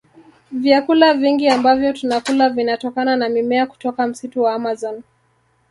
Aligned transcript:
Vyakula 0.51 1.13
vingi 1.13 1.47
ambavyo 1.47 1.93
tunakula 1.93 2.49
vinatokana 2.49 3.15
na 3.15 3.29
mimea 3.29 3.65
kutoka 3.67 4.07
msitu 4.07 4.41
wa 4.43 4.53
amazon 4.53 5.01